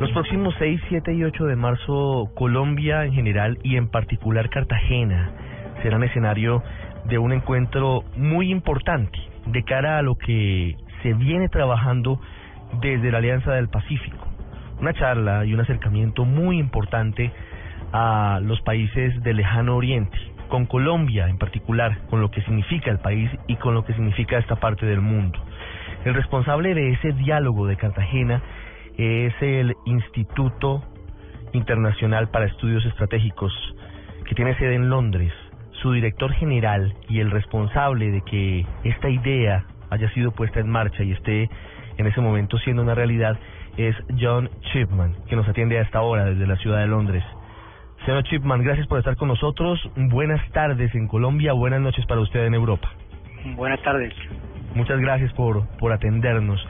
[0.00, 5.30] Los próximos 6, 7 y 8 de marzo, Colombia en general y en particular Cartagena
[5.82, 6.62] serán escenario
[7.04, 12.18] de un encuentro muy importante de cara a lo que se viene trabajando
[12.80, 14.26] desde la Alianza del Pacífico.
[14.80, 17.30] Una charla y un acercamiento muy importante
[17.92, 20.16] a los países del lejano oriente,
[20.48, 24.38] con Colombia en particular, con lo que significa el país y con lo que significa
[24.38, 25.38] esta parte del mundo.
[26.06, 28.40] El responsable de ese diálogo de Cartagena
[28.96, 30.82] es el Instituto
[31.52, 33.52] Internacional para Estudios Estratégicos,
[34.26, 35.32] que tiene sede en Londres.
[35.82, 41.02] Su director general y el responsable de que esta idea haya sido puesta en marcha
[41.02, 41.48] y esté
[41.96, 43.38] en ese momento siendo una realidad
[43.76, 47.24] es John Chipman, que nos atiende a esta hora desde la ciudad de Londres.
[48.04, 49.78] Señor Chipman, gracias por estar con nosotros.
[49.96, 52.90] Buenas tardes en Colombia, buenas noches para usted en Europa.
[53.56, 54.14] Buenas tardes.
[54.74, 56.66] Muchas gracias por, por atendernos.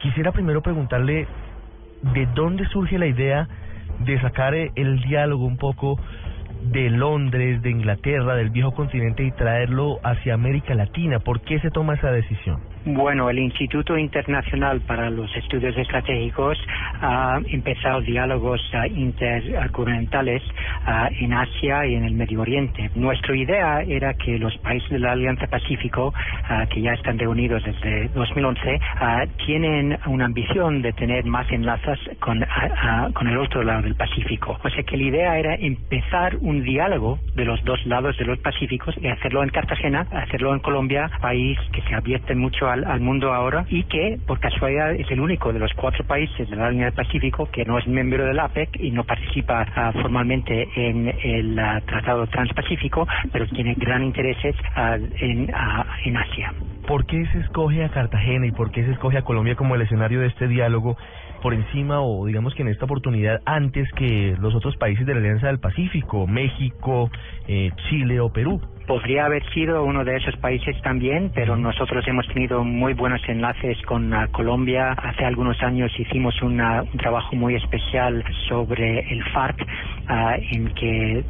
[0.00, 1.26] Quisiera primero preguntarle
[2.12, 3.48] de dónde surge la idea
[4.00, 5.98] de sacar el diálogo un poco
[6.62, 11.18] de Londres, de Inglaterra, del viejo continente y traerlo hacia América Latina.
[11.20, 12.73] ¿Por qué se toma esa decisión?
[12.86, 16.58] Bueno, el Instituto Internacional para los Estudios Estratégicos
[17.00, 20.42] ha empezado diálogos uh, intercontinentales
[20.86, 22.90] uh, en Asia y en el Medio Oriente.
[22.94, 27.64] Nuestra idea era que los países de la Alianza Pacífico, uh, que ya están reunidos
[27.64, 28.78] desde 2011,
[29.46, 32.44] tienen una ambición de tener más enlaces con,
[33.14, 34.58] con el otro lado del Pacífico.
[34.62, 38.38] O sea que la idea era empezar un diálogo de los dos lados de los
[38.40, 43.32] Pacíficos y hacerlo en Cartagena, hacerlo en Colombia, país que se advierte mucho al, mundo
[43.32, 46.86] ahora y que, por casualidad, es el único de los cuatro países de la línea
[46.86, 51.58] del Pacífico que no es miembro del APEC y no participa ah, formalmente en el
[51.58, 56.52] ah, Tratado Transpacífico, pero tiene gran intereses ah, en Asia.
[56.86, 59.82] ¿Por qué se escoge a Cartagena y por qué se escoge a Colombia como el
[59.82, 60.96] escenario de este diálogo
[61.42, 65.20] por encima o digamos que en esta oportunidad antes que los otros países de la
[65.20, 67.10] Alianza del Pacífico, México,
[67.48, 68.60] eh, Chile o Perú?
[68.86, 73.80] Podría haber sido uno de esos países también, pero nosotros hemos tenido muy buenos enlaces
[73.86, 74.92] con uh, Colombia.
[74.92, 76.58] Hace algunos años hicimos un
[76.98, 79.66] trabajo muy especial sobre el FARC,
[80.08, 81.24] uh, en que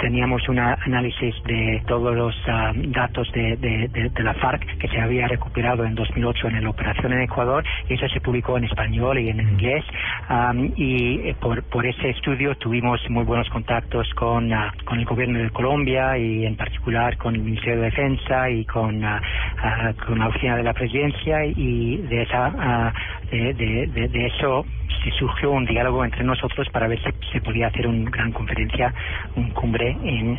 [0.00, 5.26] teníamos un análisis de todos los uh, datos de, de, la FARC que se había
[5.28, 9.28] recuperado en 2008 en la operación en Ecuador, y eso se publicó en español y
[9.28, 9.84] en inglés.
[10.28, 14.50] Um, y eh, por, por ese estudio tuvimos muy buenos contactos con,
[14.84, 19.04] con el gobierno de Colombia y en particular con el Ministerio de Defensa y con,
[19.04, 19.20] ah,
[19.62, 22.92] ah, con la oficina de la presidencia y de, esa,
[23.32, 24.64] ah, de, de, de, eso
[25.04, 28.92] se surgió un diálogo entre nosotros para ver si se podía hacer una gran conferencia,
[29.36, 30.38] un cumbre en,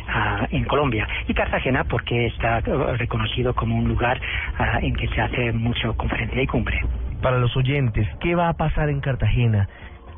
[0.50, 1.08] en Colombia.
[1.26, 4.20] Y Cartagena porque está reconocido como un lugar
[4.80, 6.80] en que se hace mucho conferencia y cumbre.
[7.20, 9.68] Para los oyentes, ¿qué va a pasar en Cartagena?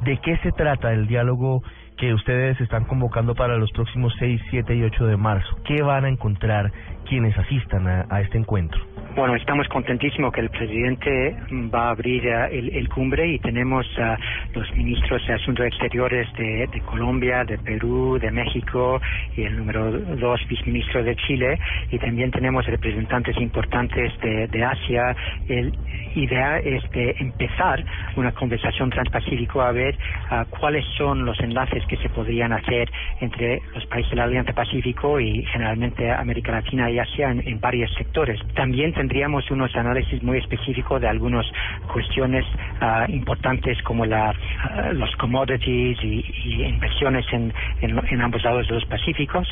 [0.02, 1.62] ¿De qué se trata el diálogo
[1.96, 5.56] que ustedes están convocando para los próximos 6, 7 y 8 de marzo.
[5.64, 6.72] ¿Qué van a encontrar
[7.08, 8.80] quienes asistan a, este encuentro?
[9.14, 11.36] Bueno, estamos contentísimos que el presidente
[11.72, 14.18] va a abrir eh, el, cumbre y tenemos a
[14.52, 19.00] los ministros de Asuntos Exteriores de, Colombia, de Perú, de México
[19.36, 21.60] y el número dos viceministro de Chile
[21.92, 25.14] y también tenemos representantes importantes de, Asia.
[25.48, 25.72] El
[26.16, 27.84] idea es de empezar
[28.16, 29.96] una conversación transpacífico a ver
[30.30, 34.52] ah, cuáles son los enlaces que se podrían hacer entre los países de la Alianza
[34.52, 38.40] Pacífico y generalmente América Latina y Asia en, varios sectores.
[38.54, 41.44] También tendríamos unos análisis muy específicos de algunas
[41.92, 42.42] cuestiones
[42.80, 46.24] ah, importantes como la, ah, los commodities y,
[46.64, 49.46] inversiones en, en, ambos lados de los Pacíficos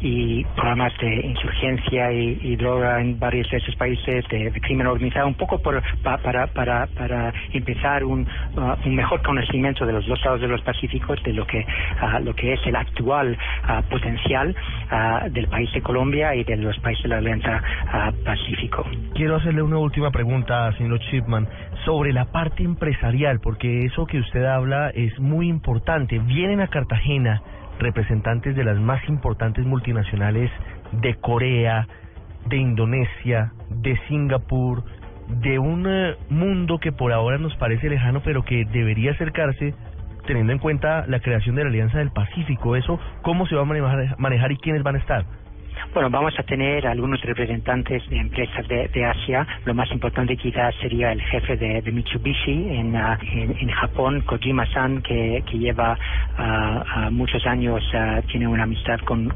[0.00, 5.34] y programas de insurgencia y, droga en varios de esos países, de, crimen organizado, un
[5.34, 10.40] poco por, para, para, para empezar un, ah, un mejor conocimiento de los dos lados
[10.40, 11.66] de los Pacíficos, de lo que,
[12.22, 13.36] lo que es el actual
[13.90, 14.54] potencial
[15.30, 17.62] del país de Colombia y de los países de la Alianza
[19.14, 21.48] Quiero hacerle una última pregunta, señor Chipman,
[21.84, 26.18] sobre la parte empresarial, porque eso que usted habla es muy importante.
[26.18, 27.42] Vienen a Cartagena
[27.78, 30.50] representantes de las más importantes multinacionales
[30.92, 31.86] de Corea,
[32.46, 34.84] de Indonesia, de Singapur,
[35.28, 39.74] de un eh, mundo que por ahora nos parece lejano, pero que debería acercarse
[40.26, 42.76] teniendo en cuenta la creación de la Alianza del Pacífico.
[42.76, 45.24] Eso, ¿cómo se va a manejar y quiénes van a estar?
[45.94, 49.46] Bueno, vamos a tener algunos representantes de empresas de, Asia.
[49.64, 55.42] Lo más importante quizás sería el jefe de, Mitsubishi en, ah, en, Japón, Kojima-san, que,
[55.46, 55.96] que, lleva
[56.38, 57.82] uh, muchos años,
[58.30, 59.30] tiene una amistad con,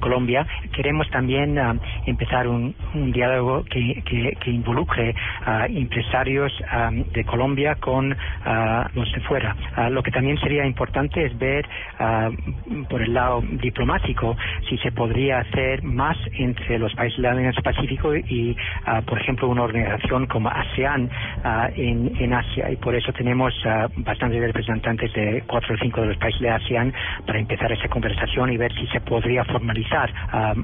[0.00, 0.46] Colombia.
[0.72, 1.58] Queremos también
[2.06, 2.74] empezar un,
[3.12, 5.14] diálogo que, que, que involucre
[5.44, 6.52] a empresarios
[7.12, 8.16] de Colombia con
[8.94, 9.56] los de fuera.
[9.90, 11.66] lo que también sería importante es ver
[12.88, 14.36] por el lado diplomático
[14.68, 18.56] si se podría hacer más entre los países de la Alianza Pacífico y,
[18.86, 22.70] uh, por ejemplo, una organización como ASEAN uh, en, en, Asia.
[22.70, 26.50] Y por eso tenemos uh, bastantes representantes de cuatro o cinco de los países de
[26.50, 26.92] ASEAN
[27.26, 30.12] para empezar esa conversación y ver si se podría formalizar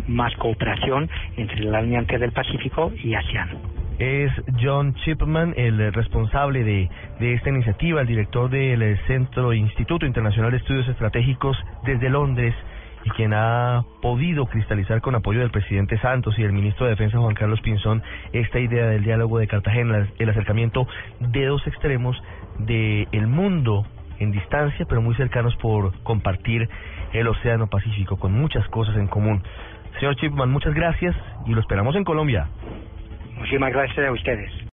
[0.07, 3.51] más cooperación entre la Alianza del Pacífico y ASEAN
[3.99, 4.31] es
[4.63, 10.59] John Chipman, el responsable de, de, esta iniciativa, el director del Centro Instituto Internacional de
[10.59, 12.55] Estudios Estratégicos desde Londres
[13.07, 17.19] y quien ha podido cristalizar con apoyo del presidente Santos y del ministro de Defensa
[17.19, 20.89] Juan Carlos Pinzón esta idea del diálogo de Cartagena, el acercamiento
[21.21, 22.21] de dos extremos
[22.59, 23.87] del el mundo
[24.19, 26.69] en distancia, pero muy cercanos por compartir
[27.13, 29.41] el Océano Pacífico, con muchas cosas en común.
[30.01, 31.15] Señor Chipman, muchas gracias
[31.47, 32.49] y lo esperamos en Colombia.
[33.37, 34.51] Muchísimas gracias a ustedes.